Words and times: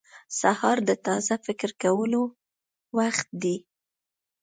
•سهار 0.39 0.77
د 0.89 0.91
تازه 1.05 1.33
فکر 1.45 1.69
کولو 1.83 2.21
وخت 2.97 3.27
دی. 3.43 3.57